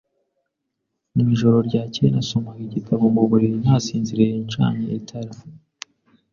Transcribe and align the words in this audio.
Mu 1.15 1.23
ijoro 1.33 1.57
ryakeye, 1.67 2.09
nasomaga 2.11 2.61
igitabo 2.67 3.03
mu 3.15 3.23
buriri, 3.29 3.57
nasinziriye 3.65 4.33
ncanye 4.45 4.87
itara. 5.01 5.31